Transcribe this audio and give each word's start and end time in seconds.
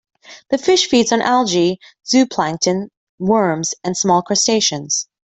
The 0.49 0.57
fish 0.57 0.89
feeds 0.89 1.11
on 1.11 1.21
algae, 1.21 1.79
zooplankton, 2.11 2.87
worms, 3.19 3.75
and 3.83 3.95
small 3.95 4.23
crustaceans. 4.23 5.07